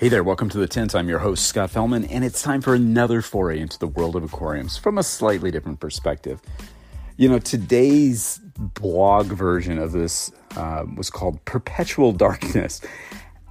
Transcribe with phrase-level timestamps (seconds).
[0.00, 0.94] Hey there, welcome to the tint.
[0.94, 4.24] I'm your host, Scott Fellman, and it's time for another foray into the world of
[4.24, 6.40] aquariums from a slightly different perspective.
[7.18, 12.80] You know, today's blog version of this uh, was called Perpetual Darkness.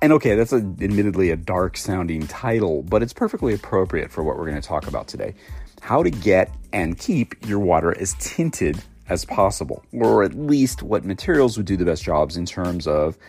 [0.02, 4.36] And okay, that's a, admittedly a dark sounding title, but it's perfectly appropriate for what
[4.36, 5.36] we're going to talk about today
[5.82, 11.06] how to get and keep your water as tinted as possible, or at least what
[11.06, 13.20] materials would do the best jobs in terms of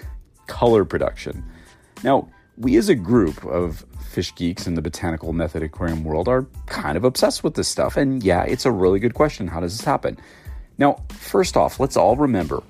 [0.47, 1.45] color production.
[2.03, 2.31] Now,
[2.61, 6.97] we as a group of fish geeks in the botanical method aquarium world are kind
[6.97, 7.97] of obsessed with this stuff.
[7.97, 9.49] And yeah, it's a really good question.
[9.49, 10.19] How does this happen?
[10.77, 12.63] Now, first off, let's all remember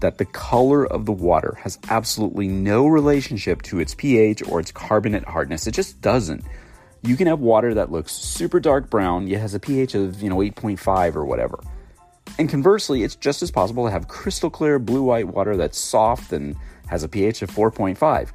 [0.00, 4.70] that the color of the water has absolutely no relationship to its pH or its
[4.70, 5.66] carbonate hardness.
[5.66, 6.44] It just doesn't.
[7.02, 10.30] You can have water that looks super dark brown, yet has a pH of, you
[10.30, 11.60] know, 8.5 or whatever.
[12.38, 16.32] And conversely, it's just as possible to have crystal clear blue white water that's soft
[16.32, 16.56] and
[16.86, 18.30] has a pH of 4.5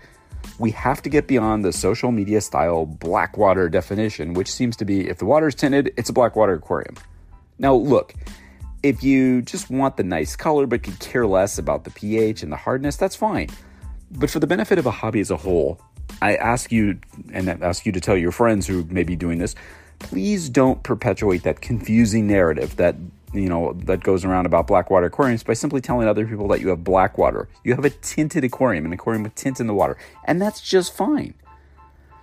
[0.60, 5.08] we have to get beyond the social media style blackwater definition, which seems to be
[5.08, 6.96] if the water is tinted, it's a blackwater aquarium.
[7.60, 8.14] Now, look,
[8.84, 12.52] if you just want the nice color but could care less about the pH and
[12.52, 13.50] the hardness, that's fine.
[14.12, 15.82] But for the benefit of a hobby as a whole,
[16.22, 17.00] I ask you
[17.34, 19.56] and ask you to tell your friends who may be doing this,
[20.00, 22.96] please don't perpetuate that confusing narrative that
[23.34, 26.70] you know that goes around about blackwater aquariums by simply telling other people that you
[26.70, 27.50] have black water.
[27.64, 30.96] You have a tinted aquarium, an aquarium with tint in the water, and that's just
[30.96, 31.34] fine.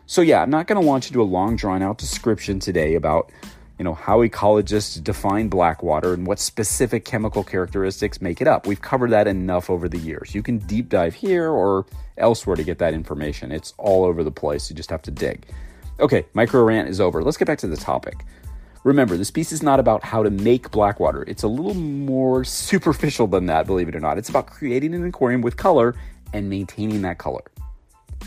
[0.07, 3.31] So yeah, I'm not going to launch into a long drawn out description today about
[3.79, 8.67] you know how ecologists define black water and what specific chemical characteristics make it up.
[8.67, 10.35] We've covered that enough over the years.
[10.35, 13.51] You can deep dive here or elsewhere to get that information.
[13.51, 14.71] It's all over the place.
[14.71, 15.47] You just have to dig.
[16.01, 17.23] Okay, micro rant is over.
[17.23, 18.25] Let's get back to the topic.
[18.85, 21.25] Remember, this piece is not about how to make black water.
[21.27, 24.19] It's a little more superficial than that, believe it or not.
[24.19, 25.97] It's about creating an aquarium with color
[26.35, 27.45] and maintaining that color.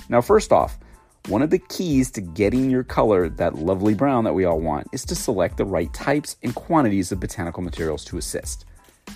[0.09, 0.79] Now, first off,
[1.27, 4.87] one of the keys to getting your color, that lovely brown that we all want,
[4.91, 8.65] is to select the right types and quantities of botanical materials to assist.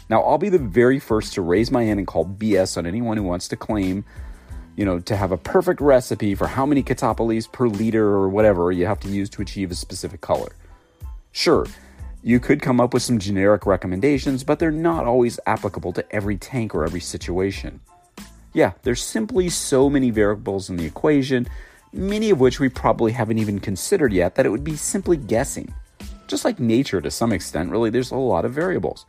[0.10, 3.18] Now, I'll be the very first to raise my hand and call BS on anyone
[3.18, 4.06] who wants to claim,
[4.76, 8.72] you know, to have a perfect recipe for how many catopolys per liter or whatever
[8.72, 10.52] you have to use to achieve a specific color.
[11.32, 11.66] Sure,
[12.24, 16.38] you could come up with some generic recommendations, but they're not always applicable to every
[16.38, 17.80] tank or every situation.
[18.54, 21.48] Yeah, there's simply so many variables in the equation,
[21.94, 25.74] many of which we probably haven't even considered yet, that it would be simply guessing.
[26.28, 29.06] Just like nature to some extent, really, there's a lot of variables.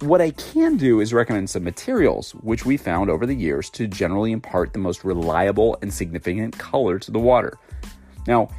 [0.00, 3.86] What I can do is recommend some materials, which we found over the years to
[3.86, 7.58] generally impart the most reliable and significant color to the water.
[8.26, 8.50] Now,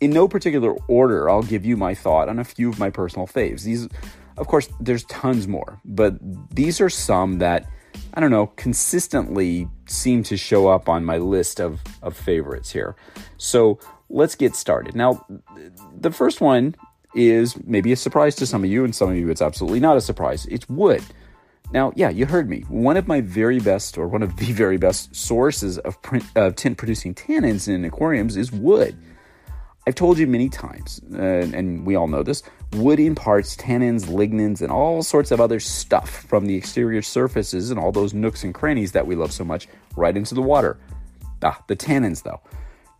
[0.00, 3.26] in no particular order, I'll give you my thought on a few of my personal
[3.26, 3.62] faves.
[3.62, 3.88] These,
[4.36, 6.14] of course, there's tons more, but
[6.54, 7.68] these are some that
[8.14, 12.96] I don't know consistently seem to show up on my list of, of favorites here.
[13.36, 13.78] So
[14.08, 14.94] let's get started.
[14.94, 15.26] Now,
[15.98, 16.74] the first one
[17.14, 19.96] is maybe a surprise to some of you, and some of you it's absolutely not
[19.96, 20.46] a surprise.
[20.46, 21.02] It's wood.
[21.70, 22.60] Now, yeah, you heard me.
[22.68, 26.50] One of my very best, or one of the very best sources of print, uh,
[26.52, 28.96] tint producing tannins in aquariums is wood.
[29.88, 32.42] I've told you many times, uh, and we all know this
[32.74, 37.80] wood imparts tannins, lignins, and all sorts of other stuff from the exterior surfaces and
[37.80, 39.66] all those nooks and crannies that we love so much
[39.96, 40.78] right into the water.
[41.42, 42.38] Ah, the tannins, though.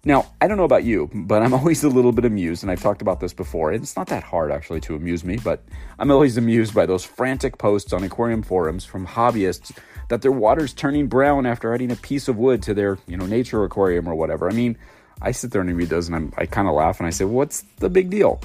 [0.06, 2.80] Now, I don't know about you, but I'm always a little bit amused, and I've
[2.80, 3.70] talked about this before.
[3.72, 5.62] And it's not that hard actually to amuse me, but
[5.98, 9.76] I'm always amused by those frantic posts on aquarium forums from hobbyists
[10.08, 13.26] that their water's turning brown after adding a piece of wood to their, you know,
[13.26, 14.48] nature aquarium or whatever.
[14.48, 14.78] I mean,
[15.22, 17.24] I sit there and read those and I'm, I kind of laugh and I say,
[17.24, 18.40] what's the big deal?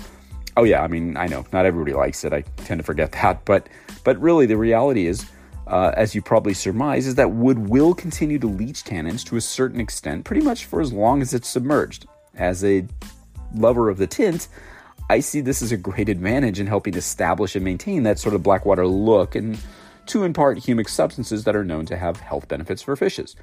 [0.56, 2.34] Oh yeah, I mean, I know not everybody likes it.
[2.34, 3.68] I tend to forget that, but
[4.04, 5.26] but really the reality is,
[5.68, 9.42] uh, as you probably surmise, is that wood will continue to leach tannins to a
[9.42, 12.06] certain extent, pretty much for as long as it's submerged.
[12.36, 12.86] As a
[13.56, 14.48] lover of the tint,
[15.10, 18.44] I see this as a great advantage in helping establish and maintain that sort of
[18.44, 19.58] blackwater look and
[20.08, 23.36] to impart humic substances that are known to have health benefits for fishes.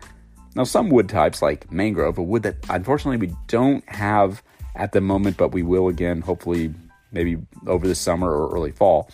[0.55, 4.43] Now, some wood types, like mangrove, a wood that unfortunately we don't have
[4.75, 6.75] at the moment, but we will again, hopefully,
[7.13, 9.11] maybe over the summer or early fall.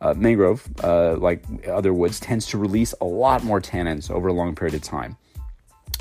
[0.00, 4.32] Uh, mangrove, uh, like other woods, tends to release a lot more tannins over a
[4.32, 5.16] long period of time.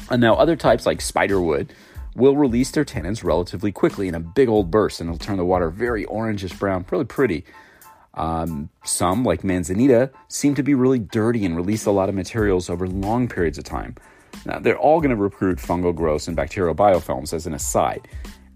[0.09, 1.69] And now, other types like spiderwood
[2.15, 5.45] will release their tannins relatively quickly in a big old burst, and it'll turn the
[5.45, 7.45] water very orangish brown, really pretty.
[8.15, 12.69] Um, some, like manzanita, seem to be really dirty and release a lot of materials
[12.69, 13.95] over long periods of time.
[14.45, 18.07] Now, they're all going to recruit fungal growths and bacterial biofilms as an aside.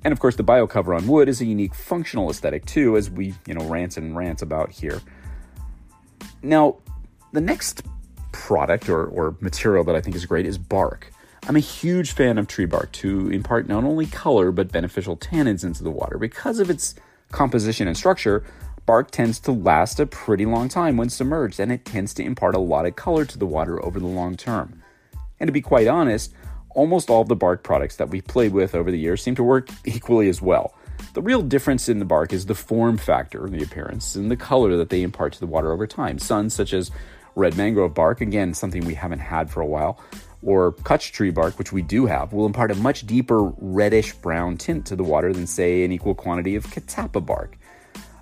[0.04, 3.33] And of course, the biocover on wood is a unique functional aesthetic too, as we,
[3.48, 5.01] you know, rant and rant about here.
[6.44, 6.77] Now,
[7.33, 7.83] the next
[8.31, 11.12] product or, or material that I think is great is bark.
[11.48, 15.63] I'm a huge fan of tree bark to impart not only color but beneficial tannins
[15.63, 16.18] into the water.
[16.18, 16.95] Because of its
[17.31, 18.44] composition and structure,
[18.86, 22.56] bark tends to last a pretty long time when submerged, and it tends to impart
[22.56, 24.81] a lot of color to the water over the long term.
[25.39, 26.33] And to be quite honest,
[26.69, 29.43] almost all of the bark products that we've played with over the years seem to
[29.43, 30.75] work equally as well.
[31.13, 34.77] The real difference in the bark is the form factor, the appearance, and the color
[34.77, 36.19] that they impart to the water over time.
[36.19, 36.91] Some, such as
[37.35, 39.99] red mangrove bark, again, something we haven't had for a while,
[40.41, 44.57] or Kutch tree bark, which we do have, will impart a much deeper reddish brown
[44.57, 47.57] tint to the water than, say, an equal quantity of Catappa bark.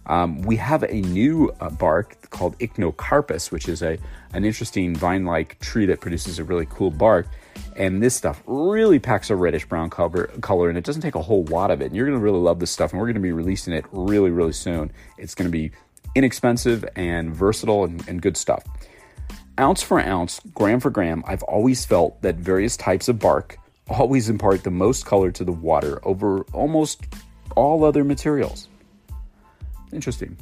[0.06, 3.98] Um, we have a new uh, bark called Ichnocarpus, which is a
[4.34, 7.28] an interesting vine-like tree that produces a really cool bark.
[7.76, 11.22] And this stuff really packs a reddish brown color, color, and it doesn't take a
[11.22, 11.86] whole lot of it.
[11.86, 13.86] And you're going to really love this stuff, and we're going to be releasing it
[13.92, 14.92] really, really soon.
[15.18, 15.72] It's going to be
[16.16, 18.64] inexpensive and versatile and, and good stuff.
[19.60, 23.58] Ounce for ounce, gram for gram, I've always felt that various types of bark
[23.88, 27.04] always impart the most color to the water over almost
[27.56, 28.68] all other materials.
[29.94, 30.38] Interesting.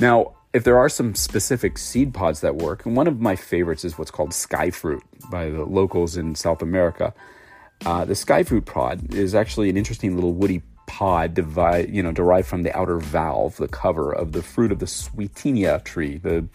[0.00, 3.84] Now, if there are some specific seed pods that work, and one of my favorites
[3.84, 7.12] is what's called sky fruit by the locals in South America.
[7.86, 12.10] Uh, the sky fruit pod is actually an interesting little woody pod divide, you know,
[12.10, 16.48] derived from the outer valve, the cover of the fruit of the Swietenia tree, the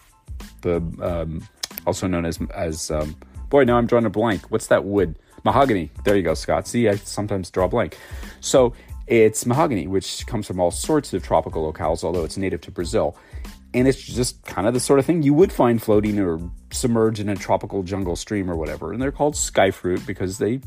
[0.60, 1.46] the um,
[1.86, 3.16] also known as as um,
[3.48, 3.64] boy.
[3.64, 4.50] Now I'm drawing a blank.
[4.50, 5.18] What's that wood?
[5.44, 5.90] Mahogany.
[6.04, 6.66] There you go, Scott.
[6.66, 7.96] See, I sometimes draw a blank.
[8.40, 8.74] So
[9.06, 13.16] it's mahogany, which comes from all sorts of tropical locales, although it's native to Brazil.
[13.72, 16.40] And it's just kind of the sort of thing you would find floating or
[16.70, 18.92] submerged in a tropical jungle stream or whatever.
[18.92, 20.60] And they're called sky fruit because they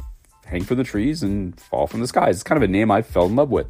[0.45, 2.35] hang from the trees and fall from the skies.
[2.35, 3.67] It's kind of a name I fell in love with.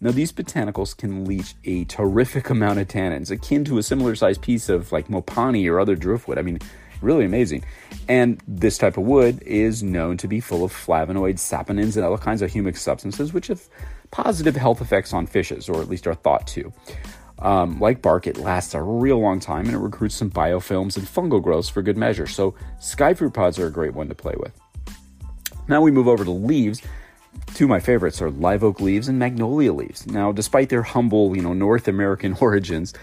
[0.00, 4.42] Now, these botanicals can leach a terrific amount of tannins, akin to a similar sized
[4.42, 6.38] piece of like mopani or other driftwood.
[6.38, 6.58] I mean,
[7.04, 7.64] really amazing.
[8.08, 12.18] And this type of wood is known to be full of flavonoids, saponins, and other
[12.18, 13.62] kinds of humic substances, which have
[14.10, 16.72] positive health effects on fishes, or at least are thought to.
[17.38, 21.06] Um, like bark, it lasts a real long time and it recruits some biofilms and
[21.06, 22.26] fungal growths for good measure.
[22.26, 24.52] So, skyfruit pods are a great one to play with.
[25.68, 26.82] Now we move over to leaves.
[27.54, 30.06] Two of my favorites are live oak leaves and magnolia leaves.
[30.06, 32.94] Now, despite their humble, you know, North American origins,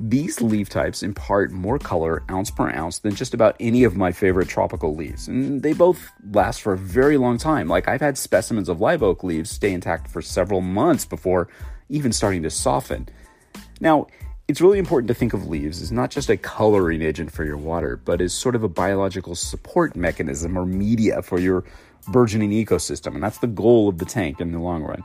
[0.00, 4.10] these leaf types impart more color ounce per ounce than just about any of my
[4.10, 7.68] favorite tropical leaves, and they both last for a very long time.
[7.68, 11.48] Like, I've had specimens of live oak leaves stay intact for several months before
[11.88, 13.08] even starting to soften.
[13.80, 14.08] Now,
[14.46, 17.56] it's really important to think of leaves as not just a coloring agent for your
[17.56, 21.64] water, but as sort of a biological support mechanism or media for your
[22.08, 25.02] burgeoning ecosystem, and that's the goal of the tank in the long run.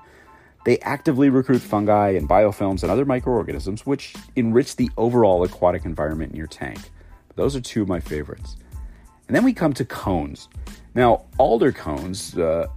[0.65, 6.31] They actively recruit fungi and biofilms and other microorganisms, which enrich the overall aquatic environment
[6.31, 6.91] in your tank.
[7.35, 8.57] Those are two of my favorites.
[9.27, 10.49] And then we come to cones.
[10.95, 12.67] Now, alder cones, uh,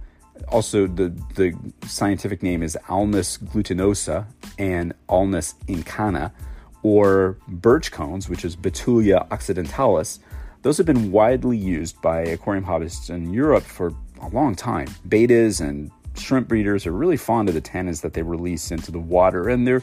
[0.47, 1.53] also the, the
[1.87, 4.25] scientific name is Alnus glutinosa
[4.57, 6.31] and Alnus incana,
[6.83, 10.19] or birch cones, which is Betula occidentalis,
[10.61, 14.87] those have been widely used by aquarium hobbyists in Europe for a long time.
[15.07, 18.99] Bettas and shrimp breeders are really fond of the tannins that they release into the
[18.99, 19.81] water and their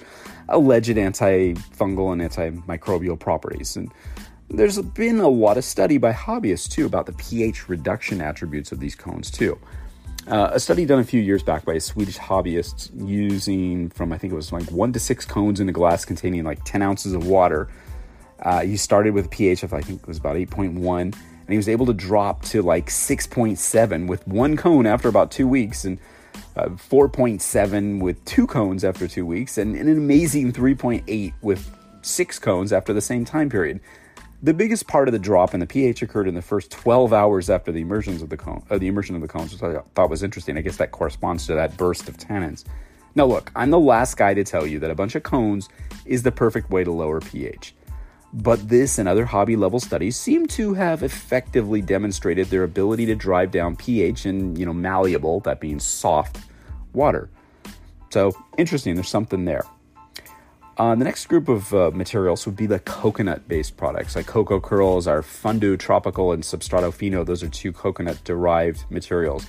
[0.49, 3.77] alleged antifungal and antimicrobial properties.
[3.77, 3.93] And
[4.49, 8.81] there's been a lot of study by hobbyists too about the pH reduction attributes of
[8.81, 9.59] these cones too.
[10.27, 14.19] Uh, a study done a few years back by a Swedish hobbyist using from I
[14.19, 17.15] think it was like one to six cones in a glass containing like 10 ounces
[17.15, 17.69] of water.
[18.41, 21.15] Uh, he started with a pH of I think it was about 8.1 and
[21.49, 25.85] he was able to drop to like 6.7 with one cone after about two weeks
[25.85, 25.99] and
[26.57, 32.39] uh, 4.7 with two cones after two weeks, and, and an amazing 3.8 with six
[32.39, 33.81] cones after the same time period.
[34.43, 37.51] The biggest part of the drop in the pH occurred in the first 12 hours
[37.51, 40.09] after the immersions of the cone, uh, the immersion of the cones, which I thought
[40.09, 40.57] was interesting.
[40.57, 42.65] I guess that corresponds to that burst of tannins.
[43.15, 45.69] Now, look, I'm the last guy to tell you that a bunch of cones
[46.07, 47.75] is the perfect way to lower pH.
[48.33, 53.17] But this and other hobby level studies seem to have effectively demonstrated their ability to
[53.17, 56.39] drive down pH in, you know, malleable, that being soft,
[56.93, 57.29] water.
[58.11, 59.65] So interesting, there's something there.
[60.79, 64.61] Uh, the next group of uh, materials would be the coconut based products like cocoa
[64.61, 67.23] curls, our Fundo Tropical, and Substrato Fino.
[67.23, 69.47] Those are two coconut derived materials.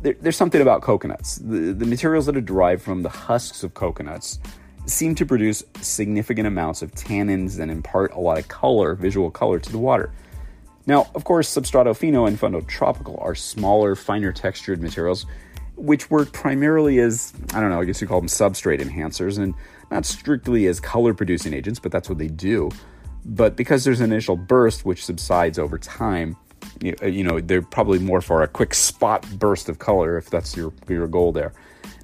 [0.00, 1.36] There, there's something about coconuts.
[1.36, 4.38] The, the materials that are derived from the husks of coconuts
[4.86, 9.58] seem to produce significant amounts of tannins and impart a lot of color, visual color,
[9.58, 10.12] to the water.
[10.86, 15.24] Now, of course, Substrato Fino and Fundo Tropical are smaller, finer textured materials,
[15.76, 19.54] which work primarily as, I don't know, I guess you call them substrate enhancers, and
[19.90, 22.70] not strictly as color producing agents, but that's what they do.
[23.24, 26.36] But because there's an initial burst which subsides over time,
[26.80, 30.56] you uh, know, they're probably more for a quick spot burst of color if that's
[30.56, 31.52] your, your goal there.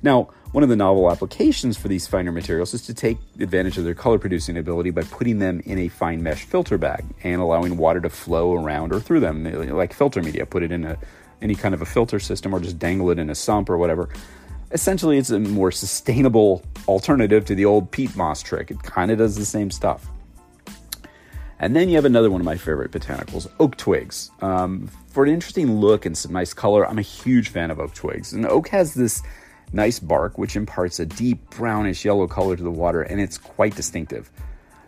[0.03, 3.85] Now, one of the novel applications for these finer materials is to take advantage of
[3.85, 7.77] their color producing ability by putting them in a fine mesh filter bag and allowing
[7.77, 9.45] water to flow around or through them,
[9.77, 10.45] like filter media.
[10.45, 10.99] Put it in a,
[11.41, 14.09] any kind of a filter system or just dangle it in a sump or whatever.
[14.73, 18.73] Essentially, it's a more sustainable alternative to the old peat moss trick.
[18.73, 20.09] It kind of does the same stuff.
[21.61, 24.31] And then you have another one of my favorite botanicals, oak twigs.
[24.41, 27.95] Um, for an interesting look and some nice color, I'm a huge fan of oak
[27.95, 28.33] twigs.
[28.33, 29.23] And oak has this
[29.73, 33.75] nice bark, which imparts a deep brownish yellow color to the water, and it's quite
[33.77, 34.31] distinctive.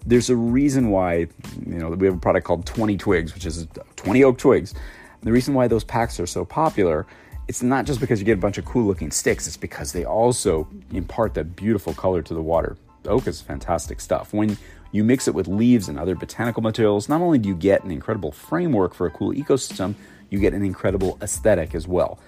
[0.04, 1.28] There's a reason why,
[1.66, 4.74] you know, we have a product called 20 Twigs, which is 20 oak twigs.
[5.22, 7.06] The reason why those packs are so popular,
[7.46, 10.04] it's not just because you get a bunch of cool looking sticks, it's because they
[10.04, 12.76] also impart that beautiful color to the water.
[13.06, 14.32] Oak is fantastic stuff.
[14.32, 14.56] When
[14.90, 17.92] you mix it with leaves and other botanical materials, not only do you get an
[17.92, 19.94] incredible framework for a cool ecosystem,
[20.30, 22.18] you get an incredible aesthetic as well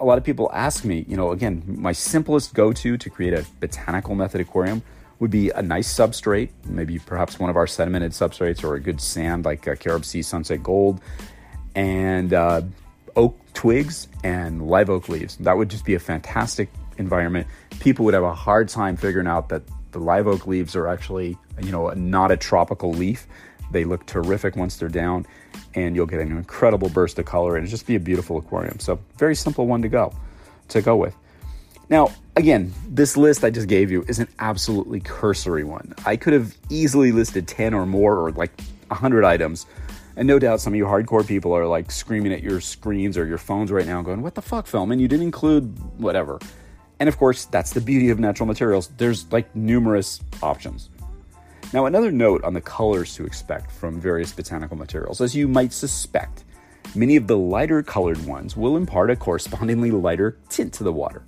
[0.00, 3.32] a lot of people ask me, you know, again, my simplest go to to create
[3.32, 4.82] a botanical method aquarium
[5.18, 9.00] would be a nice substrate, maybe perhaps one of our sedimented substrates or a good
[9.00, 11.00] sand like a CaribSea sunset gold,
[11.74, 12.62] and uh,
[13.14, 15.36] oak twigs and live oak leaves.
[15.36, 17.46] That would just be a fantastic environment.
[17.80, 19.62] People would have a hard time figuring out that
[19.92, 23.26] the live oak leaves are actually, you know, not a tropical leaf.
[23.70, 25.26] They look terrific once they're down
[25.74, 28.78] and you'll get an incredible burst of color and it'll just be a beautiful aquarium.
[28.80, 30.12] So very simple one to go
[30.68, 31.14] to go with.
[31.88, 35.94] Now, again, this list I just gave you is an absolutely cursory one.
[36.04, 39.66] I could have easily listed 10 or more or like 100 items.
[40.16, 43.26] And no doubt some of you hardcore people are like screaming at your screens or
[43.26, 44.98] your phones right now going, What the fuck, Fellman?
[44.98, 46.40] You didn't include whatever.
[46.98, 48.88] And of course, that's the beauty of natural materials.
[48.96, 50.88] There's like numerous options.
[51.72, 55.20] Now, another note on the colors to expect from various botanical materials.
[55.20, 56.44] As you might suspect,
[56.94, 61.24] many of the lighter colored ones will impart a correspondingly lighter tint to the water.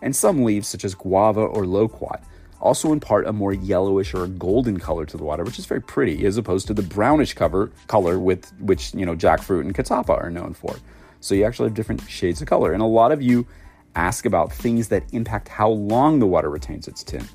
[0.00, 2.24] And some leaves, such as guava or loquat,
[2.60, 6.24] also impart a more yellowish or golden color to the water, which is very pretty,
[6.24, 10.30] as opposed to the brownish cover color with which you know jackfruit and catappa are
[10.30, 10.74] known for.
[11.20, 12.72] So you actually have different shades of color.
[12.72, 13.46] And a lot of you
[13.96, 17.30] ask about things that impact how long the water retains its tint.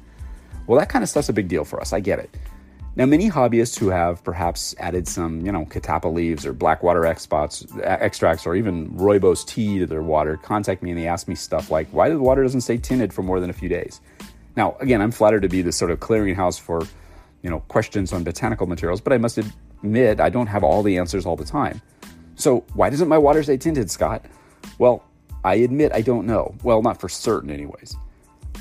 [0.69, 1.93] Well, that kind of stuff's a big deal for us.
[1.93, 2.29] I get it.
[2.95, 8.45] Now, many hobbyists who have perhaps added some, you know, catappa leaves or blackwater extracts
[8.45, 11.87] or even rooibos tea to their water contact me and they ask me stuff like,
[11.89, 13.99] why the water doesn't stay tinted for more than a few days?
[14.55, 16.83] Now, again, I'm flattered to be this sort of clearinghouse for,
[17.41, 20.99] you know, questions on botanical materials, but I must admit I don't have all the
[20.99, 21.81] answers all the time.
[22.35, 24.23] So, why doesn't my water stay tinted, Scott?
[24.77, 25.03] Well,
[25.43, 26.53] I admit I don't know.
[26.61, 27.95] Well, not for certain, anyways.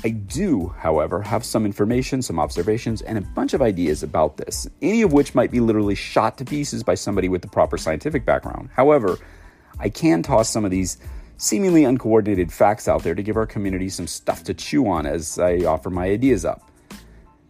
[0.03, 4.67] I do, however, have some information, some observations, and a bunch of ideas about this,
[4.81, 8.25] any of which might be literally shot to pieces by somebody with the proper scientific
[8.25, 8.69] background.
[8.73, 9.17] However,
[9.77, 10.97] I can toss some of these
[11.35, 15.37] seemingly uncoordinated facts out there to give our community some stuff to chew on as
[15.37, 16.69] I offer my ideas up.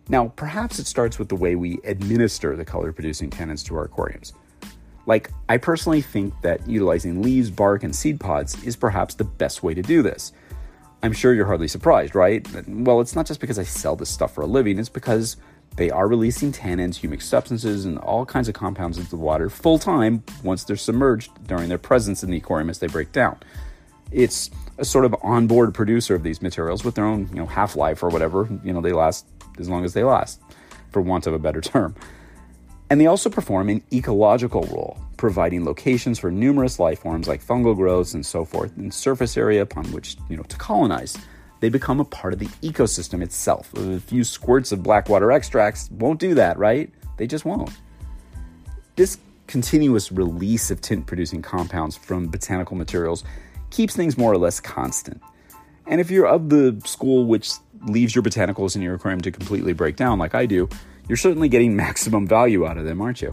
[0.07, 3.83] Now, perhaps it starts with the way we administer the color producing tannins to our
[3.83, 4.33] aquariums.
[5.05, 9.61] Like, I personally think that utilizing leaves, bark, and seed pods is perhaps the best
[9.61, 10.31] way to do this.
[11.01, 12.45] I'm sure you're hardly surprised, right?
[12.67, 15.37] Well, it's not just because I sell this stuff for a living, it's because
[15.75, 19.79] they are releasing tannins, humic substances, and all kinds of compounds into the water full
[19.79, 23.37] time once they're submerged during their presence in the aquarium as they break down.
[24.11, 27.75] It's a sort of onboard producer of these materials with their own, you know, half
[27.75, 28.49] life or whatever.
[28.63, 29.25] You know, they last
[29.57, 30.41] as long as they last,
[30.91, 31.95] for want of a better term.
[32.89, 37.75] And they also perform an ecological role, providing locations for numerous life forms like fungal
[37.75, 41.17] growths and so forth, and surface area upon which you know to colonize.
[41.59, 43.73] They become a part of the ecosystem itself.
[43.73, 46.89] A few squirts of blackwater extracts won't do that, right?
[47.17, 47.69] They just won't.
[48.95, 53.25] This continuous release of tint producing compounds from botanical materials
[53.71, 55.21] keeps things more or less constant.
[55.85, 57.51] And if you're of the school which
[57.87, 60.69] leaves your botanicals in your aquarium to completely break down, like I do,
[61.09, 63.31] you're certainly getting maximum value out of them, aren't you?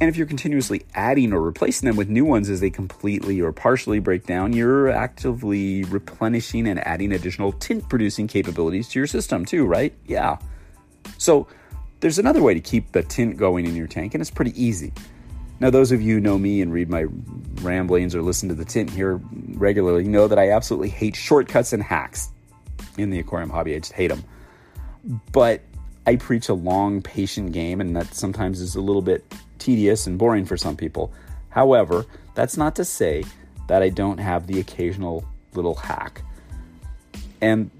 [0.00, 3.52] And if you're continuously adding or replacing them with new ones as they completely or
[3.52, 9.44] partially break down, you're actively replenishing and adding additional tint producing capabilities to your system,
[9.44, 9.92] too, right?
[10.06, 10.38] Yeah.
[11.16, 11.48] So
[11.98, 14.92] there's another way to keep the tint going in your tank, and it's pretty easy.
[15.58, 17.06] Now, those of you who know me and read my
[17.62, 19.20] ramblings or listen to the tint here
[19.54, 22.30] regularly know that I absolutely hate shortcuts and hacks
[22.96, 23.74] in the aquarium hobby.
[23.74, 24.22] I just hate them.
[25.32, 25.62] But
[26.06, 29.24] I preach a long, patient game, and that sometimes is a little bit
[29.58, 31.12] tedious and boring for some people.
[31.50, 33.24] However, that's not to say
[33.68, 35.24] that I don't have the occasional
[35.54, 36.22] little hack.
[37.40, 37.70] And,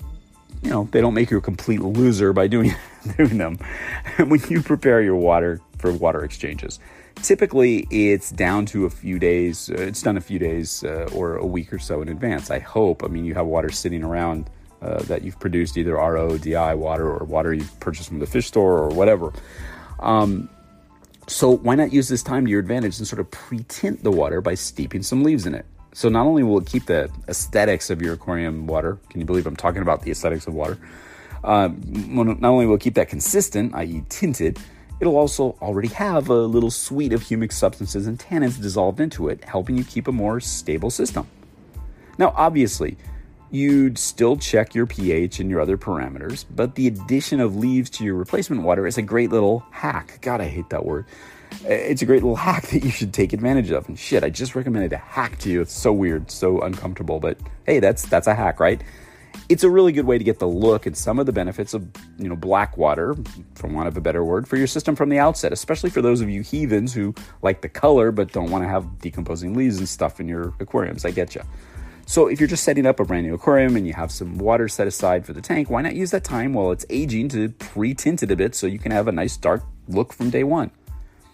[0.62, 2.74] you know, they don't make you a complete loser by doing,
[3.16, 3.58] doing them.
[4.16, 6.78] when you prepare your water for water exchanges,
[7.22, 11.36] typically it's down to a few days, uh, it's done a few days uh, or
[11.36, 12.50] a week or so in advance.
[12.50, 13.04] I hope.
[13.04, 17.10] I mean, you have water sitting around uh, that you've produced either RO, DI water,
[17.10, 19.32] or water you've purchased from the fish store or whatever.
[20.00, 20.48] Um,
[21.28, 24.40] so why not use this time to your advantage and sort of pre-tint the water
[24.40, 25.66] by steeping some leaves in it?
[25.92, 29.46] So not only will it keep the aesthetics of your aquarium water, can you believe
[29.46, 30.78] I'm talking about the aesthetics of water?
[31.44, 34.58] Um, not only will it keep that consistent, i.e., tinted,
[35.00, 39.44] it'll also already have a little suite of humic substances and tannins dissolved into it,
[39.44, 41.26] helping you keep a more stable system.
[42.16, 42.96] Now, obviously,
[43.50, 48.04] you'd still check your pH and your other parameters, but the addition of leaves to
[48.04, 50.18] your replacement water is a great little hack.
[50.20, 51.06] God, I hate that word.
[51.64, 53.88] It's a great little hack that you should take advantage of.
[53.88, 55.60] And shit, I just recommended a hack to you.
[55.60, 58.82] It's so weird, so uncomfortable, but hey, that's that's a hack, right?
[59.48, 61.88] It's a really good way to get the look and some of the benefits of,
[62.18, 63.16] you know, black water,
[63.54, 66.20] for want of a better word, for your system from the outset, especially for those
[66.20, 69.88] of you heathens who like the color but don't want to have decomposing leaves and
[69.88, 71.06] stuff in your aquariums.
[71.06, 71.42] I get you.
[72.08, 74.66] So if you're just setting up a brand new aquarium and you have some water
[74.66, 78.22] set aside for the tank, why not use that time while it's aging to pre-tint
[78.22, 80.70] it a bit so you can have a nice dark look from day one.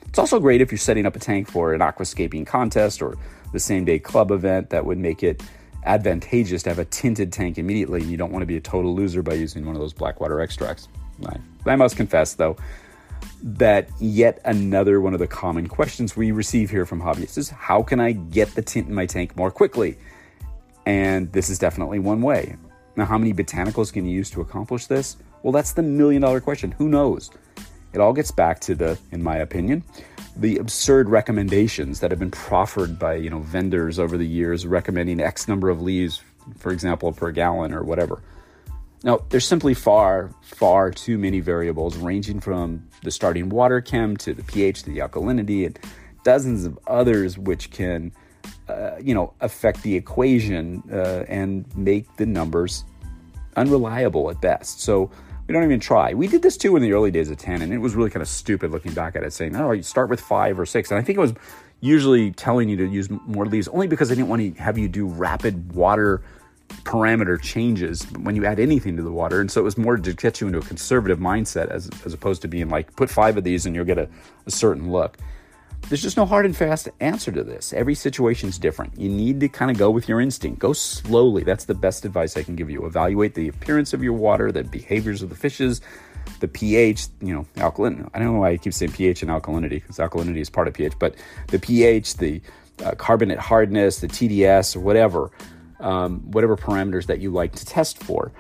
[0.09, 3.16] It's also great if you're setting up a tank for an aquascaping contest or
[3.52, 5.45] the same day club event that would make it
[5.85, 8.97] advantageous to have a tinted tank immediately and you don't want to be a total
[8.97, 10.88] loser by using one of those black water extracts.
[11.25, 11.37] I,
[11.71, 12.57] I must confess though
[13.45, 17.85] that yet another one of the common questions we receive here from hobbyists is how
[17.85, 19.99] can I get the tint in my tank more quickly?
[20.86, 22.56] And this is definitely one way.
[22.97, 25.16] Now, how many botanicals can you use to accomplish this?
[25.42, 26.73] Well, that's the million dollar question.
[26.73, 27.30] Who knows?
[27.92, 29.84] It all gets back to the, in my opinion,
[30.36, 35.20] the absurd recommendations that have been proffered by you know vendors over the years recommending
[35.20, 36.23] X number of leaves,
[36.58, 38.20] for example, per gallon or whatever.
[39.04, 44.32] Now, there's simply far, far too many variables ranging from the starting water chem to
[44.32, 45.78] the pH to the alkalinity and
[46.25, 48.12] dozens of others which can
[48.69, 52.85] uh, you know, affect the equation uh, and make the numbers
[53.57, 54.80] unreliable at best.
[54.80, 55.11] So
[55.47, 56.15] we don't even try.
[56.15, 58.23] We did this too in the early days of Tannin, and it was really kind
[58.23, 60.91] of stupid looking back at it, saying, oh, you start with five or six.
[60.91, 61.35] And I think it was
[61.80, 64.89] usually telling you to use more leaves only because I didn't want to have you
[64.89, 66.23] do rapid water
[66.85, 69.41] parameter changes when you add anything to the water.
[69.41, 72.41] And so it was more to get you into a conservative mindset as, as opposed
[72.43, 74.09] to being like, put five of these and you'll get a,
[74.47, 75.19] a certain look.
[75.88, 77.73] There's just no hard and fast answer to this.
[77.75, 78.99] Every situation is different.
[78.99, 80.58] You need to kind of go with your instinct.
[80.58, 81.44] Go slowly.
[81.44, 82.86] That's the best advice I can give you.
[82.86, 85.82] Evaluate the appearance of your water, the behaviors of the fishes,
[86.40, 88.10] the pH, you know, alkaline.
[88.14, 90.75] I don't know why I keep saying pH and alkalinity because alkalinity is part of
[90.75, 91.14] pH, but
[91.49, 92.40] the pH, the
[92.82, 95.30] uh, carbonate hardness, the TDS, or whatever,
[95.80, 98.32] um, whatever parameters that you like to test for,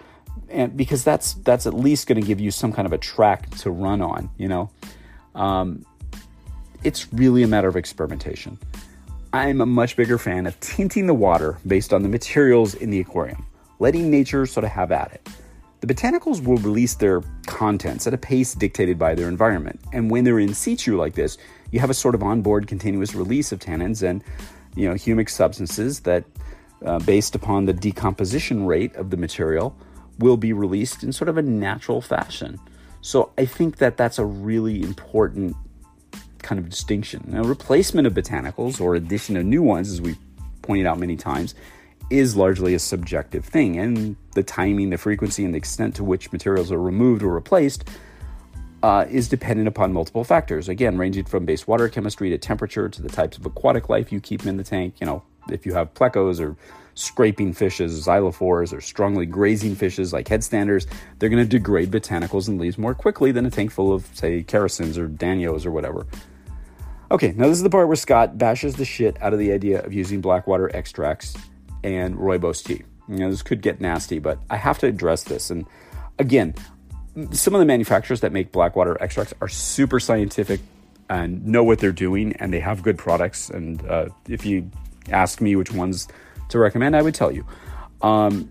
[0.48, 3.50] and because that's that's at least going to give you some kind of a track
[3.58, 4.70] to run on, you know.
[5.34, 5.84] Um,
[6.84, 8.58] it's really a matter of experimentation.
[9.32, 13.00] I'm a much bigger fan of tinting the water based on the materials in the
[13.00, 13.44] aquarium,
[13.80, 15.28] letting nature sort of have at it.
[15.80, 20.24] The botanicals will release their contents at a pace dictated by their environment, and when
[20.24, 21.36] they're in situ like this,
[21.72, 24.22] you have a sort of onboard continuous release of tannins and
[24.76, 26.24] you know humic substances that,
[26.84, 29.76] uh, based upon the decomposition rate of the material,
[30.18, 32.60] will be released in sort of a natural fashion.
[33.00, 35.56] So I think that that's a really important
[36.44, 37.24] kind of distinction.
[37.26, 40.16] Now, replacement of botanicals or addition of new ones, as we
[40.62, 41.54] pointed out many times,
[42.10, 46.30] is largely a subjective thing, and the timing, the frequency, and the extent to which
[46.30, 47.88] materials are removed or replaced
[48.82, 50.68] uh, is dependent upon multiple factors.
[50.68, 54.20] Again, ranging from base water chemistry to temperature to the types of aquatic life you
[54.20, 54.96] keep in the tank.
[55.00, 56.56] You know, if you have plecos or
[56.94, 60.86] scraping fishes, xylophores, or strongly grazing fishes like headstanders,
[61.18, 64.42] they're going to degrade botanicals and leaves more quickly than a tank full of, say,
[64.42, 66.06] characins or danios or whatever.
[67.10, 69.82] Okay, now this is the part where Scott bashes the shit out of the idea
[69.82, 71.36] of using blackwater extracts
[71.82, 72.82] and rooibos tea.
[73.08, 75.50] You know, this could get nasty, but I have to address this.
[75.50, 75.66] And
[76.18, 76.54] again,
[77.32, 80.60] some of the manufacturers that make blackwater extracts are super scientific
[81.10, 83.50] and know what they're doing, and they have good products.
[83.50, 84.70] And uh, if you
[85.10, 86.08] ask me which ones
[86.48, 87.46] to recommend, I would tell you.
[88.00, 88.50] Um,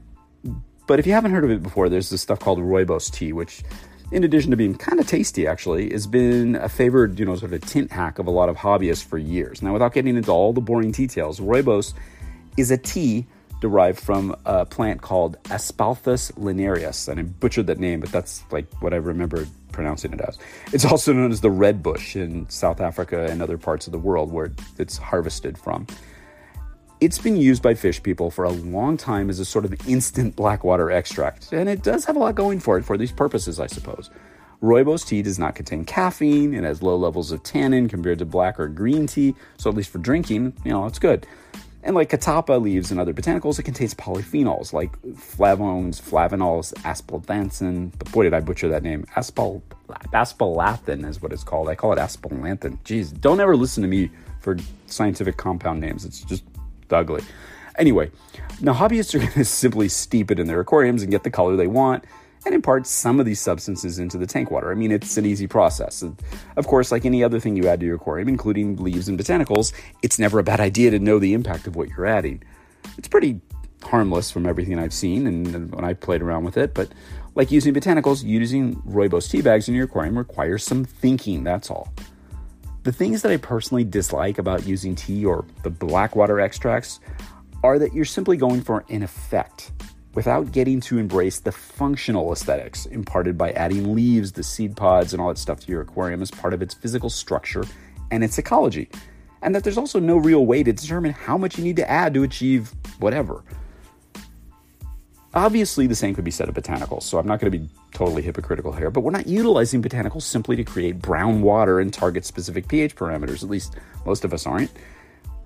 [0.86, 3.63] but if you haven't heard of it before, there's this stuff called rooibos tea, which
[4.13, 7.52] in addition to being kind of tasty, actually, has been a favored, you know, sort
[7.52, 9.63] of a tint hack of a lot of hobbyists for years.
[9.63, 11.93] Now, without getting into all the boring details, rooibos
[12.56, 13.26] is a tea
[13.60, 17.08] derived from a plant called Aspalathus linearis.
[17.08, 20.38] And I butchered that name, but that's like what I remember pronouncing it as.
[20.71, 23.99] It's also known as the red bush in South Africa and other parts of the
[23.99, 25.88] world where it's harvested from.
[27.04, 30.38] It's been used by fish people for a long time as a sort of instant
[30.38, 33.60] black water extract, and it does have a lot going for it for these purposes,
[33.60, 34.10] I suppose.
[34.62, 36.54] Rooibos tea does not contain caffeine.
[36.54, 39.89] It has low levels of tannin compared to black or green tea, so at least
[39.89, 41.28] for drinking, you know, it's good.
[41.84, 47.92] And like catappa leaves and other botanicals, it contains polyphenols like flavones, flavanols, aspalanthin.
[48.00, 49.04] But boy, did I butcher that name.
[49.18, 51.68] Aspal, aspalathin is what it's called.
[51.68, 52.78] I call it aspalanthin.
[52.86, 54.56] Jeez, don't ever listen to me for
[54.88, 56.06] scientific compound names.
[56.06, 56.46] It's just
[56.93, 57.23] ugly.
[57.77, 58.12] Anyway,
[58.62, 61.56] now hobbyists are going to simply steep it in their aquariums and get the color
[61.56, 62.06] they want
[62.45, 64.71] and impart some of these substances into the tank water.
[64.71, 66.03] I mean, it's an easy process.
[66.58, 69.73] Of course, like any other thing you add to your aquarium, including leaves and botanicals,
[70.01, 72.43] it's never a bad idea to know the impact of what you're adding.
[72.97, 73.39] It's pretty
[73.82, 76.89] harmless from everything I've seen and when I played around with it, but
[77.36, 81.93] like using botanicals, using rooibos tea bags in your aquarium requires some thinking, that's all.
[82.84, 87.00] The things that I personally dislike about using tea or the black water extracts
[87.63, 89.72] are that you're simply going for an effect
[90.15, 95.22] without getting to embrace the functional aesthetics imparted by adding leaves, the seed pods, and
[95.22, 97.63] all that stuff to your aquarium as part of its physical structure
[98.12, 98.89] and its ecology.
[99.41, 102.13] And that there's also no real way to determine how much you need to add
[102.15, 103.46] to achieve whatever.
[105.36, 108.22] Obviously, the same could be said of botanicals, so I'm not going to be totally
[108.22, 112.67] hypocritical here, but we're not utilizing botanicals simply to create brown water and target specific
[112.67, 114.69] pH parameters, at least most of us aren't.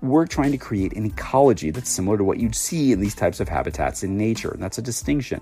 [0.02, 3.40] We're trying to create an ecology that's similar to what you'd see in these types
[3.40, 5.40] of habitats in nature, and that's a distinction.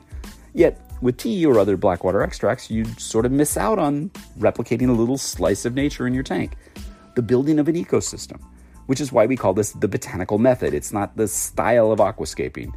[0.54, 4.92] Yet, with tea or other blackwater extracts, you sort of miss out on replicating a
[4.92, 6.56] little slice of nature in your tank,
[7.16, 8.40] the building of an ecosystem,
[8.86, 10.72] which is why we call this the botanical method.
[10.72, 12.72] It's not the style of aquascaping.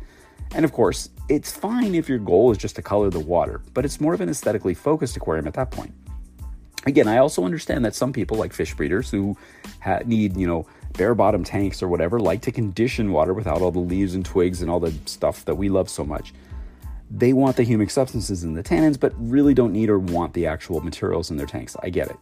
[0.56, 3.86] And of course, it's fine if your goal is just to color the water, but
[3.86, 5.94] it's more of an aesthetically focused aquarium at that point.
[6.86, 9.38] Again, I also understand that some people, like fish breeders who
[9.82, 13.72] ha- need, you know, bare bottom tanks or whatever, like to condition water without all
[13.72, 16.34] the leaves and twigs and all the stuff that we love so much.
[17.12, 20.46] They want the humic substances in the tannins, but really don't need or want the
[20.46, 21.76] actual materials in their tanks.
[21.84, 22.18] I get it.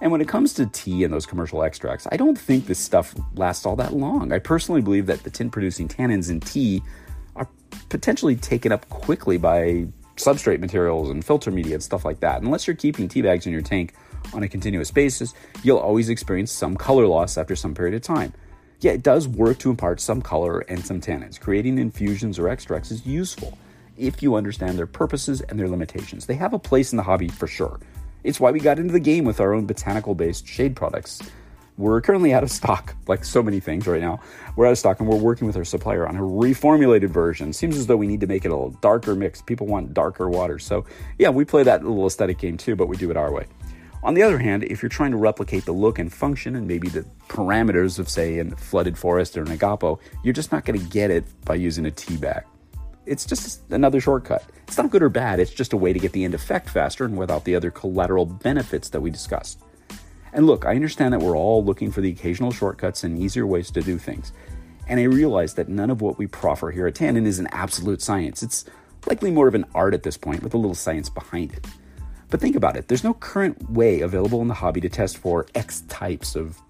[0.00, 3.14] And when it comes to tea and those commercial extracts, I don't think this stuff
[3.34, 4.32] lasts all that long.
[4.32, 6.82] I personally believe that the tin producing tannins in tea
[7.40, 7.48] are
[7.88, 12.42] potentially taken up quickly by substrate materials and filter media and stuff like that.
[12.42, 13.94] Unless you're keeping tea bags in your tank
[14.34, 18.32] on a continuous basis, you'll always experience some color loss after some period of time.
[18.80, 21.40] Yeah, it does work to impart some color and some tannins.
[21.40, 23.58] Creating infusions or extracts is useful
[23.96, 26.26] if you understand their purposes and their limitations.
[26.26, 27.80] They have a place in the hobby for sure.
[28.22, 31.20] It's why we got into the game with our own botanical based shade products
[31.78, 34.20] we're currently out of stock, like so many things right now.
[34.56, 37.52] We're out of stock and we're working with our supplier on a reformulated version.
[37.52, 39.40] Seems as though we need to make it a little darker mix.
[39.40, 40.58] People want darker water.
[40.58, 40.84] So,
[41.18, 43.46] yeah, we play that little aesthetic game too, but we do it our way.
[44.02, 46.88] On the other hand, if you're trying to replicate the look and function and maybe
[46.88, 50.86] the parameters of, say, a flooded forest or an igapó, you're just not going to
[50.86, 52.44] get it by using a tea bag.
[53.04, 54.44] It's just another shortcut.
[54.66, 57.04] It's not good or bad, it's just a way to get the end effect faster
[57.04, 59.60] and without the other collateral benefits that we discussed.
[60.32, 63.70] And look, I understand that we're all looking for the occasional shortcuts and easier ways
[63.72, 64.32] to do things.
[64.86, 68.02] And I realize that none of what we proffer here at Tannin is an absolute
[68.02, 68.42] science.
[68.42, 68.64] It's
[69.06, 71.66] likely more of an art at this point with a little science behind it.
[72.28, 75.46] But think about it there's no current way available in the hobby to test for
[75.54, 76.60] X types of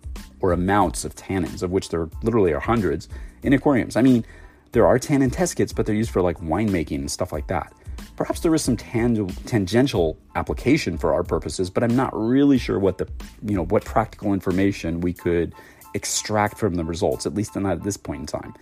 [0.40, 3.08] or amounts of tannins, of which there literally are hundreds,
[3.42, 3.96] in aquariums.
[3.96, 4.24] I mean,
[4.72, 7.72] there are tannin test kits, but they're used for like winemaking and stuff like that.
[8.20, 12.78] Perhaps there is some tang- tangential application for our purposes, but I'm not really sure
[12.78, 13.08] what the
[13.42, 15.54] you know what practical information we could
[15.94, 18.52] extract from the results, at least not at this point in time.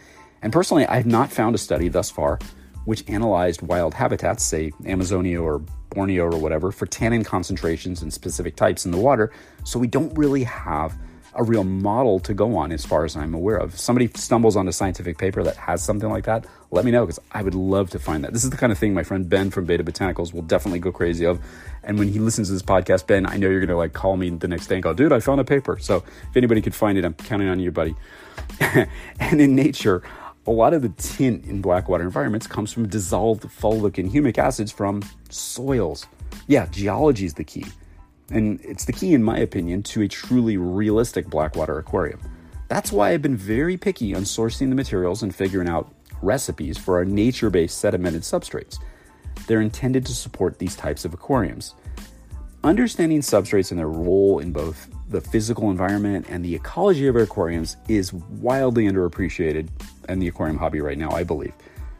[0.43, 2.39] And personally, I have not found a study thus far
[2.85, 5.59] which analyzed wild habitats, say Amazonia or
[5.91, 9.33] Borneo or whatever, for tannin concentrations and specific types in the water.
[9.65, 10.97] So we don't really have
[11.39, 13.75] a real model to go on as far as I'm aware of.
[13.75, 17.07] If somebody stumbles on a scientific paper that has something like that, let me know
[17.07, 18.33] because I would love to find that.
[18.33, 20.91] This is the kind of thing my friend Ben from Beta Botanicals will definitely go
[20.91, 21.41] crazy of.
[21.85, 24.17] And when he listens to this podcast, Ben, I know you're going to like call
[24.17, 25.79] me the next day and go, dude, I found a paper.
[25.79, 25.99] So
[26.29, 27.95] if anybody could find it, I'm counting on you, buddy.
[28.61, 30.03] and in nature,
[30.45, 34.73] a lot of the tint in blackwater environments comes from dissolved fulvic and humic acids
[34.73, 36.07] from soils.
[36.49, 37.65] Yeah, geology is the key.
[38.31, 42.21] And it's the key, in my opinion, to a truly realistic blackwater aquarium.
[42.69, 46.97] That's why I've been very picky on sourcing the materials and figuring out recipes for
[46.97, 48.79] our nature based sedimented substrates.
[49.47, 51.75] They're intended to support these types of aquariums.
[52.65, 57.23] Understanding substrates and their role in both the physical environment and the ecology of our
[57.23, 59.69] aquariums is wildly underappreciated
[60.09, 61.55] in the aquarium hobby right now, I believe.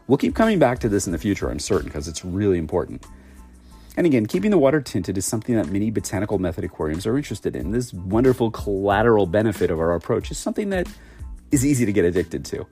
[0.07, 3.05] We'll keep coming back to this in the future, I'm certain, because it's really important.
[3.99, 7.53] And again, keeping the water tinted is something that many botanical method aquariums are interested
[7.53, 7.71] in.
[7.71, 10.87] This wonderful collateral benefit of our approach is something that
[11.51, 12.65] is easy to get addicted to.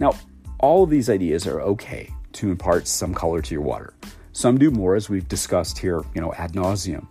[0.00, 0.14] Now,
[0.60, 3.92] all of these ideas are okay to impart some color to your water.
[4.32, 7.10] Some do more, as we've discussed here, you know, ad nauseum.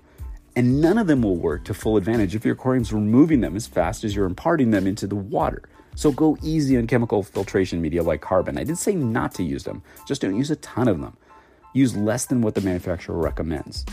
[0.55, 3.67] And none of them will work to full advantage if your aquarium's removing them as
[3.67, 5.61] fast as you're imparting them into the water.
[5.93, 8.57] So go easy on chemical filtration media like carbon.
[8.57, 11.15] I did say not to use them, just don't use a ton of them.
[11.73, 13.85] Use less than what the manufacturer recommends.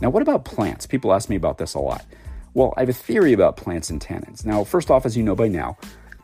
[0.00, 0.86] Now, what about plants?
[0.86, 2.04] People ask me about this a lot.
[2.54, 4.44] Well, I have a theory about plants and tannins.
[4.44, 5.76] Now, first off, as you know by now,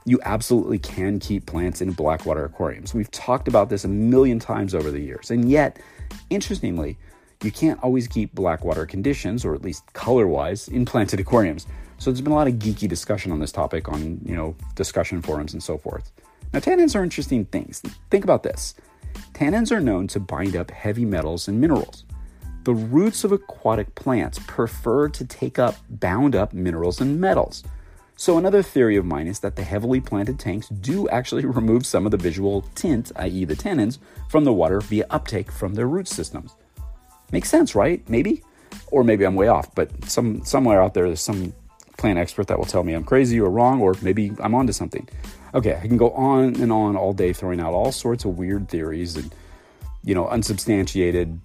[0.05, 2.94] you absolutely can keep plants in blackwater aquariums.
[2.94, 5.31] We've talked about this a million times over the years.
[5.31, 5.78] And yet,
[6.28, 6.98] interestingly,
[7.42, 11.66] you can't always keep blackwater conditions, or at least color wise, in planted aquariums.
[11.98, 15.22] So there's been a lot of geeky discussion on this topic on, you know, discussion
[15.22, 16.11] forums and so forth.
[16.52, 17.81] Now, tannins are interesting things.
[18.11, 18.74] Think about this
[19.35, 22.05] tannins are known to bind up heavy metals and minerals.
[22.64, 27.64] The roots of aquatic plants prefer to take up bound up minerals and metals.
[28.14, 32.05] So, another theory of mine is that the heavily planted tanks do actually remove some
[32.05, 33.98] of the visual tint, i.e., the tannins,
[34.29, 36.55] from the water via uptake from their root systems.
[37.33, 38.09] Makes sense, right?
[38.09, 38.42] Maybe?
[38.92, 41.53] Or maybe I'm way off, but some somewhere out there there's some
[41.98, 45.09] plant expert that will tell me I'm crazy or wrong, or maybe I'm onto something.
[45.55, 48.69] Okay, I can go on and on all day throwing out all sorts of weird
[48.69, 49.35] theories and
[50.05, 51.41] you know unsubstantiated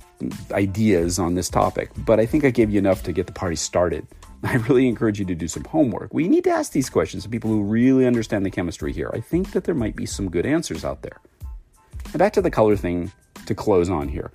[0.52, 3.56] ideas on this topic, but I think I gave you enough to get the party
[3.56, 4.08] started.
[4.44, 6.14] I really encourage you to do some homework.
[6.14, 9.10] We need to ask these questions to people who really understand the chemistry here.
[9.14, 11.18] I think that there might be some good answers out there.
[12.06, 13.12] And back to the color thing
[13.46, 14.32] to close on here.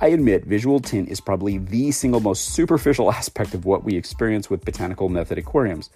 [0.00, 4.50] I admit visual tint is probably the single most superficial aspect of what we experience
[4.50, 5.90] with botanical method aquariums.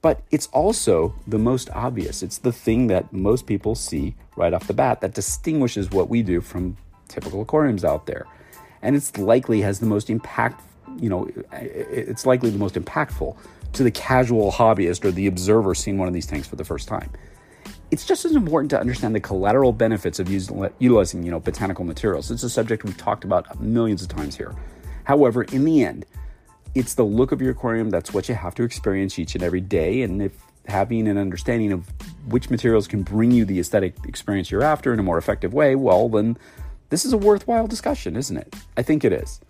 [0.00, 2.22] But it's also the most obvious.
[2.22, 6.22] It's the thing that most people see right off the bat that distinguishes what we
[6.22, 6.76] do from
[7.08, 8.26] typical aquariums out there.
[8.80, 10.62] And it's likely has the most impact,
[11.00, 13.36] you know, it's likely the most impactful
[13.72, 16.86] to the casual hobbyist or the observer seeing one of these tanks for the first
[16.86, 17.10] time
[17.90, 21.84] it's just as important to understand the collateral benefits of using utilizing, you know, botanical
[21.84, 22.30] materials.
[22.30, 24.54] It's a subject we've talked about millions of times here.
[25.04, 26.04] However, in the end,
[26.74, 29.60] it's the look of your aquarium that's what you have to experience each and every
[29.60, 30.02] day.
[30.02, 30.32] And if
[30.66, 31.88] having an understanding of
[32.26, 35.74] which materials can bring you the aesthetic experience you're after in a more effective way,
[35.74, 36.36] well, then
[36.90, 38.54] this is a worthwhile discussion, isn't it?
[38.76, 39.40] I think it is.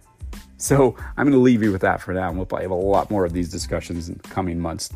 [0.57, 2.74] So I'm going to leave you with that for now, and we'll probably have a
[2.74, 4.90] lot more of these discussions in coming months.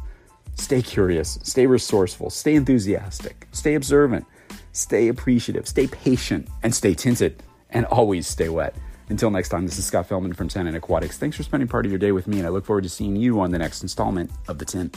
[0.57, 4.27] Stay curious, stay resourceful, stay enthusiastic, stay observant,
[4.73, 8.75] stay appreciative, stay patient, and stay tinted, and always stay wet.
[9.13, 11.19] Until next time, this is Scott Fellman from Tannin Aquatics.
[11.19, 13.15] Thanks for spending part of your day with me, and I look forward to seeing
[13.15, 14.97] you on the next installment of The Tint.